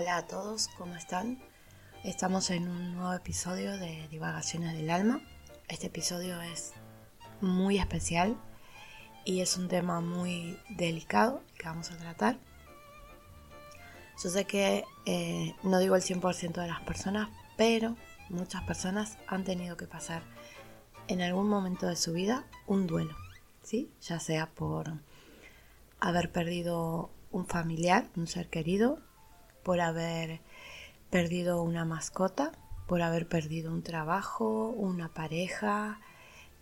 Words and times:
Hola 0.00 0.18
a 0.18 0.26
todos, 0.28 0.68
¿cómo 0.78 0.94
están? 0.94 1.40
Estamos 2.04 2.50
en 2.50 2.68
un 2.68 2.94
nuevo 2.94 3.12
episodio 3.14 3.76
de 3.76 4.06
Divagaciones 4.06 4.76
del 4.76 4.90
Alma. 4.90 5.20
Este 5.66 5.88
episodio 5.88 6.40
es 6.40 6.72
muy 7.40 7.80
especial 7.80 8.36
y 9.24 9.40
es 9.40 9.56
un 9.56 9.66
tema 9.66 10.00
muy 10.00 10.56
delicado 10.68 11.42
que 11.58 11.66
vamos 11.66 11.90
a 11.90 11.96
tratar. 11.96 12.38
Yo 14.22 14.30
sé 14.30 14.44
que 14.44 14.84
eh, 15.04 15.56
no 15.64 15.80
digo 15.80 15.96
el 15.96 16.02
100% 16.02 16.52
de 16.52 16.68
las 16.68 16.80
personas, 16.82 17.28
pero 17.56 17.96
muchas 18.28 18.62
personas 18.62 19.18
han 19.26 19.42
tenido 19.42 19.76
que 19.76 19.88
pasar 19.88 20.22
en 21.08 21.22
algún 21.22 21.48
momento 21.48 21.88
de 21.88 21.96
su 21.96 22.12
vida 22.12 22.46
un 22.68 22.86
duelo, 22.86 23.16
¿sí? 23.64 23.90
Ya 24.02 24.20
sea 24.20 24.46
por 24.46 24.92
haber 25.98 26.30
perdido 26.30 27.10
un 27.32 27.48
familiar, 27.48 28.08
un 28.14 28.28
ser 28.28 28.48
querido, 28.48 29.00
por 29.68 29.82
haber 29.82 30.40
perdido 31.10 31.60
una 31.60 31.84
mascota, 31.84 32.52
por 32.86 33.02
haber 33.02 33.28
perdido 33.28 33.70
un 33.70 33.82
trabajo, 33.82 34.70
una 34.70 35.12
pareja, 35.12 36.00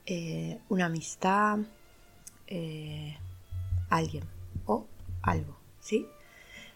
eh, 0.07 0.59
una 0.69 0.87
amistad, 0.87 1.61
eh, 2.49 3.17
alguien 3.91 4.25
o 4.65 4.89
algo, 5.23 5.57
¿sí? 5.79 6.09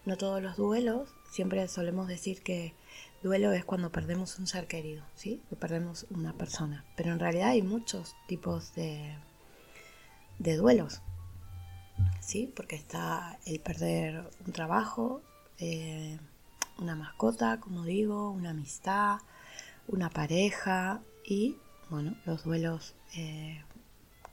No 0.05 0.15
todos 0.15 0.41
los 0.41 0.55
duelos, 0.55 1.09
siempre 1.29 1.67
solemos 1.67 2.07
decir 2.07 2.43
que 2.43 2.73
duelo 3.21 3.51
es 3.51 3.65
cuando 3.65 3.91
perdemos 3.91 4.39
un 4.39 4.47
ser 4.47 4.67
querido, 4.67 5.03
¿sí? 5.15 5.41
Que 5.49 5.57
perdemos 5.57 6.05
una 6.11 6.31
persona. 6.31 6.85
Pero 6.95 7.11
en 7.11 7.19
realidad 7.19 7.49
hay 7.49 7.61
muchos 7.61 8.15
tipos 8.29 8.73
de, 8.73 9.17
de 10.39 10.55
duelos, 10.55 11.01
¿sí? 12.21 12.49
Porque 12.55 12.77
está 12.77 13.37
el 13.45 13.59
perder 13.59 14.29
un 14.47 14.53
trabajo, 14.53 15.21
eh, 15.61 16.17
una 16.79 16.95
mascota, 16.95 17.59
como 17.59 17.83
digo, 17.83 18.31
una 18.31 18.49
amistad, 18.49 19.19
una 19.87 20.09
pareja 20.09 21.01
y, 21.23 21.57
bueno, 21.91 22.15
los 22.25 22.43
duelos 22.43 22.95
eh, 23.15 23.63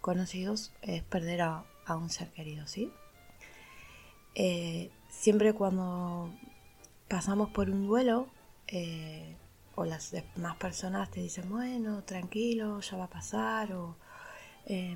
conocidos 0.01 0.73
es 0.81 1.03
perder 1.03 1.43
a, 1.43 1.65
un 1.91 2.11
ser 2.11 2.31
querido, 2.33 2.67
¿sí? 2.67 2.91
Eh, 4.35 4.91
siempre 5.09 5.53
cuando 5.53 6.31
pasamos 7.09 7.51
por 7.51 7.71
un 7.71 7.87
duelo, 7.87 8.29
o 9.75 9.85
las 9.85 10.11
demás 10.11 10.57
personas 10.57 11.11
te 11.11 11.21
dicen, 11.21 11.49
bueno, 11.49 12.05
tranquilo, 12.05 12.81
ya 12.81 12.97
va 12.99 13.05
a 13.05 13.11
pasar, 13.11 13.73
o 13.73 13.97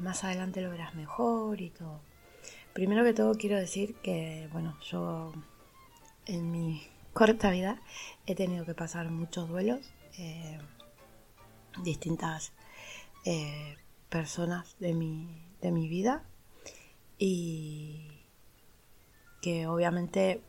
más 0.02 0.24
adelante 0.24 0.60
lo 0.60 0.70
verás 0.70 0.94
mejor 0.94 1.60
y 1.60 1.70
todo. 1.70 2.00
Primero 2.74 3.04
que 3.04 3.14
todo 3.14 3.34
quiero 3.34 3.56
decir 3.56 3.94
que, 3.96 4.48
bueno, 4.52 4.78
yo 4.82 5.32
en 6.26 6.50
mi 6.50 6.86
corta 7.12 7.50
vida 7.50 7.80
he 8.26 8.34
tenido 8.34 8.64
que 8.64 8.74
pasar 8.74 9.10
muchos 9.10 9.48
duelos, 9.48 9.92
eh, 10.18 10.58
distintas 11.82 12.52
eh, 13.24 13.76
personas 14.08 14.76
de 14.78 14.94
mi, 14.94 15.44
de 15.60 15.72
mi 15.72 15.88
vida 15.88 16.24
y 17.18 18.08
que 19.40 19.66
obviamente 19.66 20.42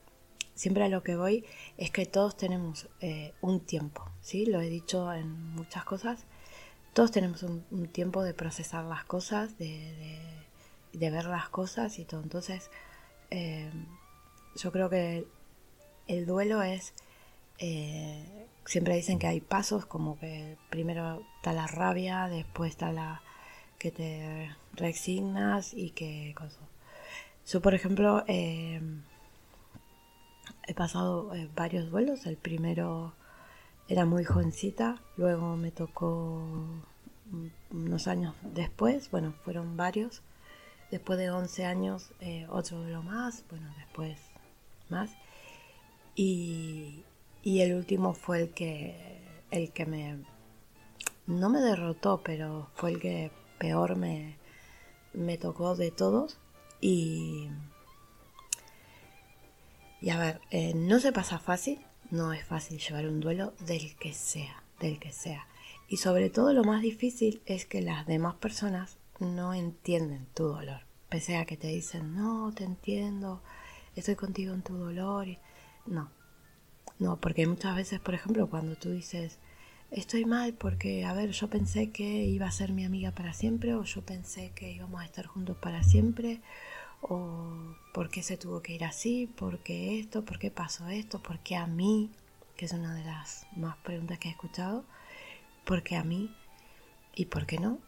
siempre 0.56 0.84
a 0.84 0.90
lo 0.90 1.04
que 1.04 1.16
voy 1.16 1.46
es 1.78 1.92
que 1.92 2.06
todos 2.06 2.38
tenemos 2.38 2.90
eh, 3.02 3.34
un 3.42 3.60
tiempo, 3.60 4.10
¿sí? 4.22 4.46
Lo 4.46 4.62
he 4.62 4.70
dicho 4.70 5.12
en 5.14 5.32
muchas 5.56 5.84
cosas, 5.84 6.26
todos 6.94 7.12
tenemos 7.12 7.42
un, 7.44 7.88
tiempo 7.88 8.22
de 8.24 8.36
procesar 8.36 8.86
las 8.86 9.04
cosas, 9.06 9.58
de, 9.58 10.46
de, 10.94 11.10
ver 11.10 11.26
las 11.26 11.50
cosas 11.50 11.98
y 11.98 12.06
todo. 12.06 12.22
Entonces, 12.22 12.70
yo 14.56 14.72
creo 14.72 14.92
que 14.92 15.26
el 16.08 16.26
duelo 16.26 16.62
es, 16.62 16.94
eh, 17.60 18.48
siempre 18.66 18.96
dicen 18.96 19.20
que 19.20 19.28
hay 19.28 19.42
pasos, 19.42 19.86
como 19.86 20.18
que 20.20 20.58
primero 20.70 21.24
está 21.38 21.54
la 21.54 21.68
rabia, 21.68 22.28
después 22.28 22.72
está 22.72 22.92
la 22.92 23.22
que 23.80 23.92
te 23.92 24.56
resignas 24.74 25.74
y 25.74 25.92
que 25.92 26.36
Yo, 27.48 27.62
por 27.62 27.74
ejemplo, 27.74 28.24
eh, 28.28 28.82
he 30.68 30.74
pasado 30.74 31.34
eh, 31.36 31.50
varios 31.56 31.90
duelos. 31.92 32.26
El 32.26 32.38
primero 32.38 33.14
era 33.88 34.06
muy 34.06 34.24
jovencita, 34.24 35.02
luego 35.18 35.58
me 35.58 35.72
tocó 35.72 36.44
unos 37.72 38.08
años 38.08 38.36
después, 38.44 39.10
bueno, 39.12 39.34
fueron 39.44 39.78
varios. 39.78 40.22
Después 40.92 41.18
de 41.18 41.32
11 41.32 41.66
años, 41.66 42.12
otro 42.50 42.78
duelo 42.78 43.02
más, 43.02 43.44
bueno, 43.50 43.68
después 43.80 44.20
más. 44.90 45.10
Y, 46.16 47.04
el 47.44 47.74
último 47.74 48.14
fue 48.14 48.42
el 48.42 48.50
que, 48.52 48.96
el 49.52 49.72
que 49.72 49.86
me, 49.86 50.18
no 51.28 51.50
me 51.50 51.60
derrotó, 51.60 52.22
pero 52.24 52.70
fue 52.76 52.92
el 52.92 53.00
que 53.00 53.32
peor 53.58 53.96
me, 53.96 54.38
me 55.14 55.38
tocó 55.38 55.76
de 55.76 55.92
todos. 55.92 56.40
Y, 56.82 57.50
y 60.02 60.10
a 60.10 60.20
ver, 60.20 60.42
eh, 60.52 60.74
no 60.76 61.00
se 61.00 61.12
pasa 61.12 61.40
fácil, 61.40 61.80
no 62.12 62.34
es 62.34 62.46
fácil 62.46 62.80
llevar 62.80 63.08
un 63.08 63.20
duelo 63.20 63.54
del 63.60 63.96
que 63.96 64.14
sea, 64.14 64.64
del 64.80 65.00
que 65.00 65.12
sea. 65.12 65.48
Y 65.88 65.98
sobre 65.98 66.30
todo 66.30 66.54
lo 66.54 66.64
más 66.64 66.82
difícil 66.82 67.42
es 67.46 67.66
que 67.66 67.82
las 67.82 68.06
demás 68.06 68.36
personas 68.36 68.98
no 69.20 69.54
entienden 69.54 70.28
tu 70.34 70.46
dolor. 70.46 70.82
Pese 71.10 71.38
a 71.38 71.46
que 71.46 71.58
te 71.58 71.68
dicen, 71.68 72.16
no, 72.16 72.52
te 72.54 72.64
entiendo, 72.64 73.42
estoy 73.96 74.16
contigo 74.16 74.54
en 74.54 74.64
tu 74.64 74.76
dolor. 74.76 75.28
Y 75.86 75.92
no, 75.92 76.10
no, 77.00 77.18
porque 77.18 77.48
muchas 77.48 77.76
veces, 77.76 78.00
por 78.00 78.14
ejemplo, 78.14 78.50
cuando 78.50 78.76
tú 78.76 78.92
dices, 78.92 79.40
estoy 79.92 80.26
mal 80.26 80.54
porque, 80.54 81.06
a 81.06 81.14
ver, 81.14 81.32
yo 81.32 81.50
pensé 81.50 81.92
que 81.92 82.26
iba 82.26 82.48
a 82.48 82.52
ser 82.52 82.72
mi 82.72 82.86
amiga 82.86 83.12
para 83.12 83.34
siempre, 83.34 83.76
o 83.76 83.84
yo 83.84 84.02
pensé 84.02 84.52
que 84.56 84.72
íbamos 84.72 85.02
a 85.02 85.06
estar 85.06 85.26
juntos 85.26 85.58
para 85.58 85.84
siempre, 85.84 86.42
o 87.02 87.76
por 87.94 88.10
qué 88.10 88.24
se 88.24 88.38
tuvo 88.38 88.62
que 88.62 88.74
ir 88.74 88.86
así, 88.86 89.28
por 89.28 89.60
qué 89.60 90.00
esto, 90.00 90.24
por 90.24 90.40
qué 90.40 90.52
pasó 90.52 90.88
esto, 90.88 91.22
por 91.22 91.40
qué 91.40 91.56
a 91.56 91.68
mí, 91.68 92.10
que 92.56 92.66
es 92.66 92.72
una 92.72 92.96
de 92.96 93.04
las 93.04 93.46
más 93.56 93.78
preguntas 93.78 94.20
que 94.20 94.30
he 94.30 94.32
escuchado, 94.32 94.86
por 95.66 95.84
qué 95.84 95.96
a 95.96 96.04
mí 96.04 96.34
y 97.16 97.26
por 97.26 97.46
qué 97.46 97.60
no. 97.60 97.80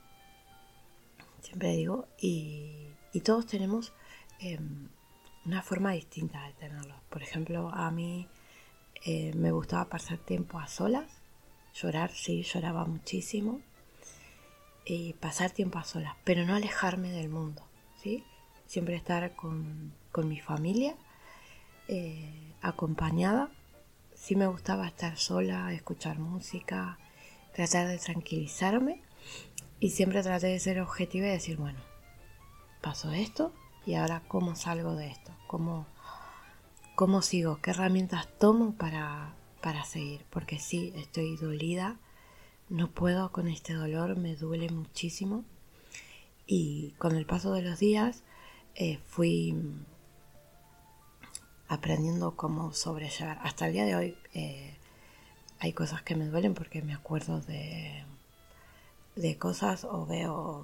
Siempre 1.42 1.76
digo, 1.76 2.08
y, 2.20 2.90
todos 3.24 3.48
tenemos 3.48 3.94
em, 4.40 4.90
una 5.46 5.62
forma 5.62 5.92
distinta 5.92 6.44
de 6.48 6.54
tenerlo. 6.54 6.96
Por 7.10 7.22
ejemplo, 7.22 7.70
a 7.70 7.92
mí 7.92 8.28
eh, 9.06 9.34
me 9.36 9.52
gustaba 9.52 9.86
pasar 9.86 10.18
tiempo 10.18 10.60
a 10.60 10.68
solas, 10.68 11.22
llorar, 11.74 12.12
sí, 12.12 12.44
lloraba 12.44 12.86
muchísimo, 12.86 13.62
y 14.86 15.14
pasar 15.14 15.52
tiempo 15.52 15.80
a 15.80 15.84
solas, 15.84 16.16
pero 16.24 16.46
no 16.46 16.56
alejarme 16.56 17.12
del 17.12 17.30
mundo, 17.30 17.64
¿sí? 18.02 18.24
Siempre 18.68 18.96
estar 18.96 19.36
con, 19.36 19.94
mi 20.24 20.40
familia, 20.40 20.96
eh, 21.88 22.54
acompañada. 22.62 23.50
Sí 24.14 24.36
me 24.36 24.48
gustaba 24.48 24.88
estar 24.88 25.18
sola, 25.18 25.74
escuchar 25.74 26.20
música, 26.20 26.98
tratar 27.54 27.88
de 27.88 27.98
tranquilizarme 27.98 29.02
y 29.80 29.90
siempre 29.90 30.24
traté 30.24 30.48
de 30.48 30.60
ser 30.60 30.80
objetiva 30.80 31.28
y 31.28 31.32
decir, 31.32 31.58
bueno, 31.58 31.80
pasó 32.82 33.12
esto, 33.12 33.54
y 33.86 33.96
ahora 33.96 34.24
cómo 34.28 34.56
salgo 34.56 34.96
de 34.96 35.08
esto, 35.08 35.32
cómo, 35.48 35.86
cómo 36.96 37.22
sigo, 37.22 37.60
qué 37.62 37.72
herramientas 37.72 38.28
tomo 38.40 38.74
para, 38.74 39.34
para 39.62 39.84
seguir, 39.84 40.26
porque 40.30 40.60
sí, 40.60 40.92
estoy 40.96 41.38
dolida, 41.38 41.98
no 42.70 42.90
puedo 42.90 43.32
con 43.32 43.48
este 43.48 43.74
dolor, 43.74 44.18
me 44.18 44.36
duele 44.36 44.70
muchísimo. 44.70 45.44
Y 46.48 46.92
con 46.98 47.16
el 47.16 47.26
paso 47.26 47.54
de 47.54 47.62
los 47.64 47.80
días 47.80 48.24
eh, 48.76 49.00
fui 49.06 49.56
aprendiendo 51.68 52.36
cómo 52.36 52.74
sobrellevar. 52.74 53.40
Hasta 53.42 53.68
el 53.68 53.74
día 53.74 53.86
de 53.86 53.96
hoy 53.96 54.18
eh, 54.34 54.78
hay 55.60 55.74
cosas 55.74 56.04
que 56.04 56.16
me 56.16 56.26
duelen 56.26 56.54
porque 56.54 56.82
me 56.82 56.94
acuerdo 56.94 57.42
de, 57.42 58.04
de 59.16 59.38
cosas 59.38 59.84
o 59.84 60.06
veo 60.06 60.64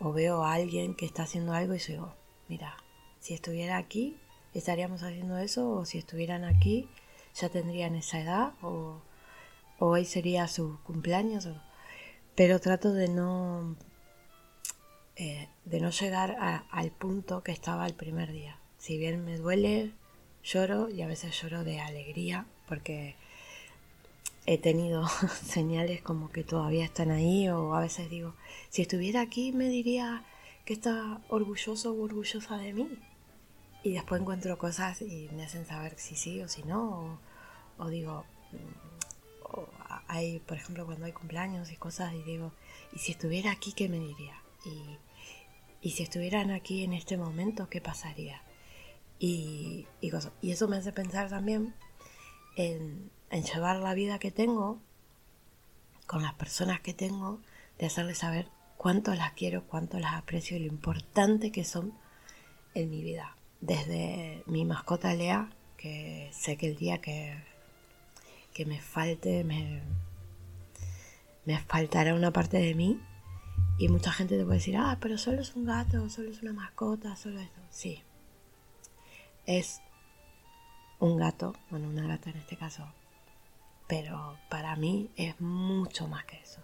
o 0.00 0.12
veo 0.12 0.42
a 0.42 0.54
alguien 0.54 0.94
que 0.94 1.04
está 1.04 1.24
haciendo 1.24 1.52
algo 1.52 1.74
y 1.74 1.78
digo, 1.78 2.14
mira, 2.48 2.76
si 3.20 3.34
estuviera 3.34 3.76
aquí, 3.76 4.16
estaríamos 4.54 5.02
haciendo 5.02 5.38
eso, 5.38 5.70
o 5.70 5.84
si 5.84 5.98
estuvieran 5.98 6.44
aquí, 6.44 6.88
ya 7.34 7.50
tendrían 7.50 7.94
esa 7.94 8.20
edad, 8.20 8.54
o, 8.62 9.02
hoy 9.78 10.04
sería 10.04 10.48
su 10.48 10.80
cumpleaños, 10.82 11.48
pero 12.34 12.60
trato 12.60 12.92
de 12.92 13.08
no, 13.08 13.76
eh, 15.16 15.48
de 15.64 15.80
no 15.80 15.90
llegar 15.90 16.36
al 16.70 16.90
punto 16.90 17.42
que 17.42 17.52
estaba 17.52 17.86
el 17.86 17.94
primer 17.94 18.32
día. 18.32 18.58
Si 18.78 18.96
bien 18.96 19.24
me 19.24 19.36
duele, 19.36 19.92
lloro 20.42 20.88
y 20.88 21.02
a 21.02 21.06
veces 21.06 21.38
lloro 21.40 21.64
de 21.64 21.80
alegría, 21.80 22.46
porque 22.66 23.16
he 24.46 24.58
tenido 24.58 25.06
señales 25.44 26.02
como 26.02 26.30
que 26.30 26.44
todavía 26.44 26.84
están 26.84 27.10
ahí 27.10 27.48
o 27.48 27.74
a 27.74 27.80
veces 27.80 28.10
digo, 28.10 28.34
si 28.68 28.82
estuviera 28.82 29.20
aquí 29.20 29.52
me 29.52 29.68
diría 29.68 30.24
que 30.64 30.74
está 30.74 31.20
orgulloso 31.28 31.92
o 31.92 32.02
orgullosa 32.02 32.56
de 32.58 32.72
mí. 32.72 32.88
y 33.82 33.92
después 33.92 34.20
encuentro 34.20 34.58
cosas 34.58 35.02
y 35.02 35.28
me 35.32 35.44
hacen 35.44 35.66
saber 35.66 35.98
si 35.98 36.14
sí 36.16 36.42
o 36.42 36.48
si 36.48 36.62
no, 36.64 37.18
o, 37.78 37.88
digo, 37.88 38.24
mm, 38.52 38.90
hay, 40.06 40.40
por 40.40 40.56
ejemplo, 40.58 40.84
cuando 40.86 41.06
hay 41.06 41.12
cumpleaños 41.12 41.70
y 41.72 41.76
cosas, 41.76 42.12
y 42.14 42.22
digo, 42.22 42.52
¿y 42.92 42.98
si 42.98 43.12
estuviera 43.12 43.52
aquí, 43.52 43.72
qué 43.72 43.88
me 43.88 43.98
diría? 43.98 44.42
Y, 44.64 44.98
y 45.80 45.90
si 45.92 46.02
estuvieran 46.02 46.50
aquí 46.50 46.84
en 46.84 46.92
este 46.92 47.16
momento, 47.16 47.68
¿qué 47.70 47.80
pasaría? 47.80 48.42
Y, 49.18 49.86
y, 50.00 50.10
y 50.42 50.50
eso 50.50 50.68
me 50.68 50.76
hace 50.76 50.92
pensar 50.92 51.28
también 51.30 51.74
en, 52.56 53.10
en 53.30 53.42
llevar 53.42 53.76
la 53.76 53.94
vida 53.94 54.18
que 54.18 54.30
tengo 54.30 54.78
con 56.06 56.22
las 56.22 56.34
personas 56.34 56.80
que 56.80 56.92
tengo, 56.92 57.40
de 57.78 57.86
hacerles 57.86 58.18
saber 58.18 58.48
cuánto 58.76 59.14
las 59.14 59.32
quiero, 59.32 59.64
cuánto 59.66 59.98
las 59.98 60.14
aprecio 60.14 60.56
y 60.56 60.60
lo 60.60 60.66
importante 60.66 61.52
que 61.52 61.64
son 61.64 61.94
en 62.74 62.90
mi 62.90 63.02
vida 63.02 63.36
desde 63.60 64.42
mi 64.46 64.64
mascota 64.64 65.14
Lea, 65.14 65.50
que 65.76 66.30
sé 66.32 66.56
que 66.56 66.68
el 66.68 66.76
día 66.76 67.00
que, 67.00 67.42
que 68.52 68.66
me 68.66 68.80
falte, 68.80 69.44
me, 69.44 69.82
me 71.44 71.58
faltará 71.58 72.14
una 72.14 72.32
parte 72.32 72.58
de 72.58 72.74
mí. 72.74 73.00
Y 73.78 73.88
mucha 73.88 74.12
gente 74.12 74.36
te 74.36 74.44
puede 74.44 74.58
decir, 74.58 74.76
ah, 74.76 74.98
pero 75.00 75.16
solo 75.16 75.40
es 75.40 75.54
un 75.56 75.64
gato, 75.64 76.10
solo 76.10 76.30
es 76.30 76.42
una 76.42 76.52
mascota, 76.52 77.16
solo 77.16 77.40
esto. 77.40 77.60
Sí, 77.70 78.02
es 79.46 79.80
un 81.00 81.16
gato, 81.16 81.54
bueno, 81.70 81.88
una 81.88 82.06
gata 82.06 82.30
en 82.30 82.36
este 82.36 82.56
caso, 82.56 82.86
pero 83.88 84.38
para 84.48 84.76
mí 84.76 85.10
es 85.16 85.40
mucho 85.40 86.06
más 86.06 86.24
que 86.24 86.38
eso. 86.40 86.62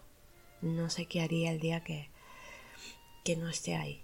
No 0.63 0.91
sé 0.91 1.07
qué 1.07 1.23
haría 1.23 1.51
el 1.51 1.61
día 1.61 1.83
que, 1.83 2.09
que 3.25 3.37
no 3.37 3.49
esté 3.49 3.77
ahí. 3.77 4.03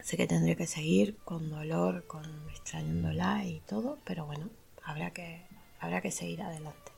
Sé 0.00 0.16
que 0.16 0.26
tendré 0.26 0.56
que 0.56 0.66
seguir 0.66 1.16
con 1.24 1.50
dolor, 1.50 2.06
con 2.06 2.24
extrañándola 2.50 3.44
y 3.44 3.60
todo, 3.60 3.98
pero 4.04 4.26
bueno, 4.26 4.48
habrá 4.84 5.10
que, 5.10 5.42
habrá 5.80 6.00
que 6.00 6.10
seguir 6.10 6.42
adelante. 6.42 6.92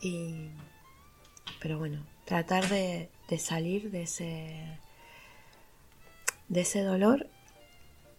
Y, 0.00 0.48
pero 1.60 1.78
bueno, 1.78 2.04
tratar 2.24 2.68
de, 2.68 3.10
salir 3.38 3.90
de 3.90 4.02
ese, 4.02 4.78
de 6.48 6.60
ese 6.60 6.82
dolor, 6.82 7.28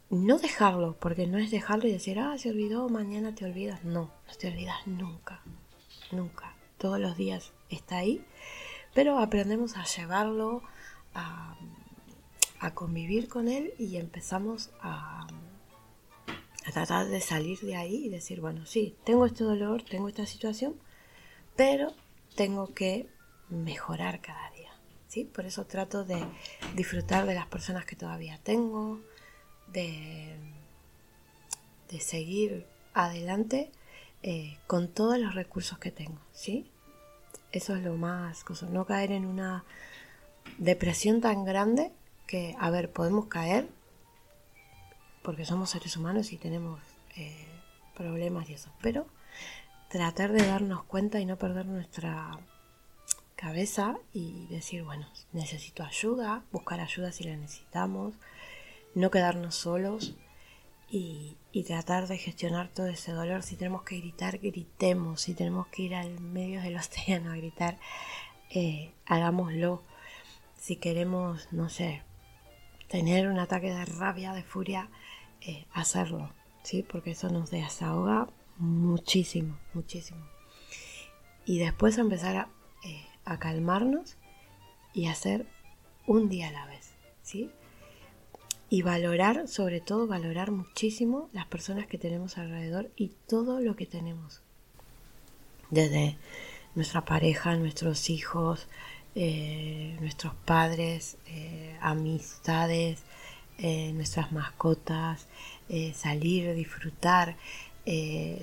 no 0.10 0.40
dejarlo, 0.40 0.98
porque 1.00 1.28
no 1.28 1.38
es 1.38 1.52
dejarlo 1.52 1.88
y 1.88 1.92
decir, 1.92 2.20
ah, 2.20 2.38
se 2.38 2.50
olvidó, 2.50 2.90
mañana 2.90 3.36
te 3.36 3.46
olvidas. 3.46 3.84
No, 3.84 4.12
no 4.28 4.34
te 4.40 4.48
olvidas 4.48 4.86
nunca, 4.88 5.42
nunca. 6.12 6.56
Todos 6.78 7.00
los 7.00 7.18
días 7.18 7.52
está 7.70 7.98
ahí, 7.98 8.26
pero 8.94 9.20
aprendemos 9.20 9.78
a 9.78 9.84
llevarlo, 9.84 10.64
a 11.14 11.56
convivir 12.74 13.28
con 13.28 13.48
él 13.48 13.74
y 13.78 13.98
empezamos 13.98 14.72
a, 14.82 15.28
a 16.66 16.72
tratar 16.72 17.08
de 17.08 17.22
salir 17.22 17.60
de 17.60 17.76
ahí 17.76 18.06
y 18.06 18.10
decir, 18.10 18.42
bueno, 18.42 18.66
sí, 18.66 18.96
tengo 19.04 19.26
este 19.26 19.44
dolor, 19.44 19.84
tengo 19.84 20.08
esta 20.08 20.26
situación, 20.26 20.76
pero 21.56 21.94
tengo 22.36 22.74
que 22.74 23.10
mejorar 23.50 24.22
cada 24.22 24.52
día. 24.52 24.72
¿sí? 25.08 25.26
Por 25.26 25.46
eso 25.46 25.66
trato 25.66 26.06
de 26.06 26.24
disfrutar 26.76 27.26
de 27.26 27.36
las 27.36 27.48
personas 27.48 27.86
que 27.86 27.96
todavía 27.96 28.40
tengo, 28.44 29.02
de, 29.72 30.36
seguir 32.00 32.66
adelante 32.94 33.72
eh, 34.24 34.58
con 34.68 34.88
todos 34.88 35.18
los 35.18 35.36
recursos 35.36 35.80
que 35.80 35.92
tengo. 35.92 36.20
¿sí? 36.32 36.70
Eso 37.52 37.76
es 37.76 37.84
lo 37.84 37.96
más, 37.96 38.46
no 38.70 38.86
caer 38.86 39.12
en 39.12 39.26
una 39.26 39.64
depresión 40.58 41.22
tan 41.22 41.46
grande 41.46 41.92
que, 42.28 42.56
a 42.60 42.70
ver, 42.70 42.92
podemos 42.92 43.26
caer 43.26 43.68
porque 45.24 45.46
somos 45.46 45.72
seres 45.72 45.98
humanos 45.98 46.32
y 46.32 46.38
tenemos 46.38 46.80
eh, 47.16 47.48
problemas 47.96 48.50
y 48.50 48.54
eso, 48.54 48.72
pero 48.82 49.08
tratar 49.90 50.32
de 50.32 50.46
darnos 50.46 50.84
cuenta 50.84 51.20
y 51.20 51.26
no 51.26 51.38
perder 51.38 51.66
nuestra 51.66 52.32
cabeza 53.36 53.98
y 54.14 54.48
decir, 54.48 54.84
bueno, 54.84 55.08
necesito 55.34 55.84
ayuda, 55.84 56.44
buscar 56.52 56.80
ayuda 56.80 57.12
si 57.12 57.24
la 57.24 57.36
necesitamos, 57.36 58.14
no 58.96 59.12
quedarnos 59.12 59.56
solos 59.56 60.16
y, 60.90 61.36
tratar 61.68 62.08
de 62.08 62.18
gestionar 62.18 62.70
todo 62.70 62.88
ese 62.88 63.12
dolor. 63.12 63.44
Si 63.44 63.56
tenemos 63.56 63.84
que 63.84 63.98
gritar, 64.00 64.38
gritemos, 64.40 65.22
si 65.22 65.34
tenemos 65.34 65.68
que 65.68 65.84
ir 65.84 65.96
al 65.96 66.20
medio 66.20 66.62
del 66.62 66.76
océano 66.78 67.32
a 67.32 67.36
gritar, 67.36 67.78
eh, 68.50 68.94
hagámoslo. 69.06 69.84
Si 70.56 70.78
queremos, 70.78 71.48
no 71.52 71.70
sé, 71.70 72.04
tener 72.88 73.28
un 73.28 73.40
ataque 73.40 73.74
de 73.74 73.86
rabia, 73.86 74.34
de 74.34 74.44
furia, 74.44 74.90
eh, 75.42 75.66
hacerlo, 75.74 76.34
¿sí? 76.64 76.84
Porque 76.84 77.12
eso 77.12 77.30
nos 77.30 77.50
desahoga 77.50 78.28
muchísimo, 78.58 79.58
muchísimo. 79.74 80.26
Y 81.46 81.60
después 81.60 81.98
empezar 81.98 82.50
eh, 82.84 83.06
a, 83.26 83.40
calmarnos 83.40 84.18
y 84.94 85.08
hacer 85.08 85.48
un 86.06 86.30
día 86.30 86.50
a 86.50 86.52
la 86.52 86.66
vez, 86.66 86.92
¿sí? 87.22 87.52
Y 88.70 88.84
valorar, 88.84 89.48
sobre 89.48 89.82
todo 89.82 90.06
valorar 90.06 90.52
muchísimo 90.52 91.30
las 91.34 91.48
personas 91.48 91.88
que 91.88 91.98
tenemos 91.98 92.38
alrededor 92.38 92.92
y 92.96 93.12
todo 93.28 93.62
lo 93.62 93.76
que 93.76 93.86
tenemos. 93.86 94.42
Desde 95.72 96.18
nuestra 96.76 97.04
pareja, 97.04 97.56
nuestros 97.56 98.10
hijos, 98.10 98.68
eh, 99.16 99.98
nuestros 100.00 100.34
padres, 100.46 101.18
eh, 101.28 101.76
amistades, 101.82 103.02
eh, 103.58 103.92
nuestras 103.94 104.32
mascotas, 104.32 105.28
salir, 105.94 106.56
disfrutar, 106.56 107.36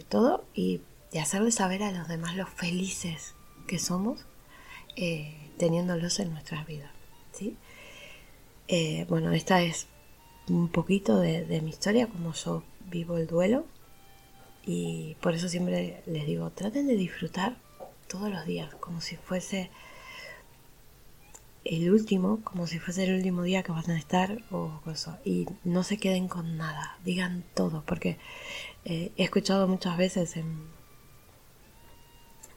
todo 0.08 0.44
y, 0.54 0.80
de 1.12 1.20
hacerles 1.20 1.56
saber 1.56 1.82
a 1.82 1.92
los 1.92 2.08
demás 2.08 2.36
lo 2.36 2.46
felices 2.46 3.34
que 3.66 3.78
somos 3.78 4.26
teniéndolos 5.56 6.20
en 6.20 6.30
nuestras 6.30 6.66
vidas. 6.66 6.90
¿sí? 7.32 7.56
bueno, 9.08 9.32
esta 9.32 9.62
es 9.62 9.88
un 10.48 10.68
poquito 10.68 11.18
de 11.18 11.60
mi 11.62 11.70
historia, 11.70 12.06
como 12.06 12.32
yo 12.32 12.62
vivo 12.90 13.18
el 13.18 13.26
duelo 13.26 13.66
y 14.66 15.16
por 15.20 15.34
eso 15.34 15.48
siempre 15.48 16.02
les 16.06 16.26
digo, 16.26 16.50
traten 16.50 16.88
de 16.88 16.96
disfrutar 16.96 17.56
todos 18.08 18.30
los 18.30 18.44
días, 18.44 18.74
como 18.74 19.00
si 19.00 19.16
fuese 19.16 19.70
el 21.64 21.90
último, 21.90 22.40
como 22.42 22.66
si 22.66 22.80
fuese 22.80 23.04
el 23.04 23.14
último 23.14 23.42
día 23.42 23.62
que 23.62 23.70
van 23.70 23.88
a 23.90 23.98
estar 23.98 24.42
o 24.50 24.80
cosas. 24.84 25.18
Y 25.24 25.46
no 25.62 25.84
se 25.84 25.98
queden 25.98 26.26
con 26.26 26.56
nada, 26.56 26.98
digan 27.04 27.44
todo, 27.54 27.84
porque 27.86 28.18
eh, 28.84 29.12
he 29.16 29.22
escuchado 29.22 29.68
muchas 29.68 29.96
veces 29.96 30.36
en, 30.36 30.66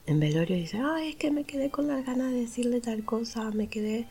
en 0.07 0.19
velorio 0.19 0.55
dice, 0.55 0.79
ay, 0.83 1.09
es 1.09 1.15
que 1.15 1.29
me 1.29 1.43
quedé 1.43 1.69
con 1.69 1.87
las 1.87 2.03
ganas 2.05 2.31
de 2.31 2.41
decirle 2.41 2.81
tal 2.81 3.05
cosa, 3.05 3.51
me 3.51 3.67
quedé, 3.67 4.07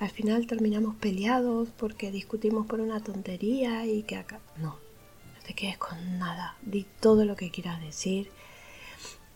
al 0.00 0.08
final 0.10 0.46
terminamos 0.46 0.96
peleados 0.96 1.68
porque 1.76 2.10
discutimos 2.10 2.66
por 2.66 2.80
una 2.80 3.00
tontería 3.00 3.84
y 3.84 4.02
que 4.02 4.16
acá, 4.16 4.40
no, 4.56 4.70
no 4.70 5.42
te 5.46 5.52
quedes 5.52 5.76
con 5.76 6.18
nada, 6.18 6.56
di 6.62 6.86
todo 7.00 7.26
lo 7.26 7.36
que 7.36 7.50
quieras 7.50 7.82
decir, 7.82 8.30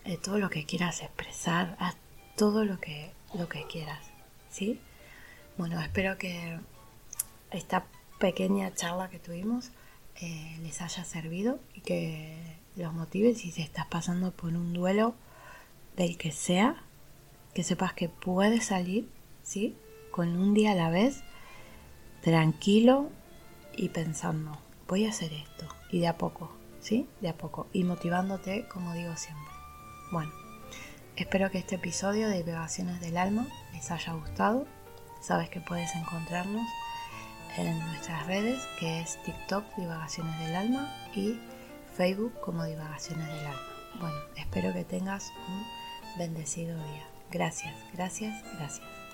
eh, 0.05 0.17
todo 0.17 0.39
lo 0.39 0.49
que 0.49 0.65
quieras 0.65 1.03
expresar, 1.03 1.75
haz 1.79 1.95
todo 2.35 2.65
lo 2.65 2.79
que, 2.79 3.11
lo 3.35 3.47
que 3.47 3.63
quieras. 3.67 3.99
¿sí? 4.49 4.79
Bueno, 5.55 5.79
espero 5.79 6.17
que 6.17 6.59
esta 7.51 7.85
pequeña 8.19 8.73
charla 8.73 9.11
que 9.11 9.19
tuvimos 9.19 9.69
eh, 10.19 10.57
les 10.63 10.81
haya 10.81 11.05
servido 11.05 11.59
y 11.75 11.81
que 11.81 12.57
los 12.75 12.91
motive 12.91 13.35
si 13.35 13.51
se 13.51 13.61
estás 13.61 13.85
pasando 13.85 14.31
por 14.31 14.49
un 14.49 14.73
duelo 14.73 15.13
del 15.95 16.17
que 16.17 16.31
sea, 16.31 16.81
que 17.53 17.63
sepas 17.63 17.93
que 17.93 18.09
puedes 18.09 18.65
salir, 18.65 19.07
¿sí? 19.43 19.75
Con 20.15 20.29
un 20.37 20.53
día 20.53 20.71
a 20.71 20.75
la 20.75 20.89
vez, 20.89 21.23
tranquilo 22.21 23.09
y 23.75 23.89
pensando, 23.89 24.57
voy 24.87 25.05
a 25.05 25.09
hacer 25.09 25.33
esto 25.33 25.67
y 25.91 25.99
de 25.99 26.07
a 26.07 26.17
poco, 26.17 26.53
¿sí? 26.79 27.09
De 27.19 27.27
a 27.27 27.33
poco 27.35 27.67
y 27.73 27.83
motivándote 27.83 28.65
como 28.69 28.93
digo 28.93 29.13
siempre. 29.17 29.51
Bueno, 30.13 30.31
espero 31.17 31.51
que 31.51 31.57
este 31.57 31.75
episodio 31.75 32.29
de 32.29 32.43
Divagaciones 32.43 33.01
del 33.01 33.17
Alma 33.17 33.45
les 33.73 33.91
haya 33.91 34.13
gustado. 34.13 34.65
Sabes 35.19 35.49
que 35.49 35.59
puedes 35.59 35.93
encontrarnos 35.97 36.65
en 37.57 37.77
nuestras 37.79 38.25
redes, 38.25 38.65
que 38.79 39.01
es 39.01 39.21
TikTok 39.23 39.65
Divagaciones 39.75 40.39
del 40.39 40.55
Alma 40.55 40.95
y 41.13 41.37
Facebook 41.97 42.39
como 42.39 42.63
Divagaciones 42.63 43.27
del 43.27 43.47
Alma. 43.47 43.61
Bueno, 43.99 44.17
espero 44.37 44.71
que 44.71 44.85
tengas 44.85 45.29
un 45.49 46.17
bendecido 46.17 46.77
día. 46.77 47.03
Gracias, 47.31 47.75
gracias, 47.91 48.41
gracias. 48.57 49.04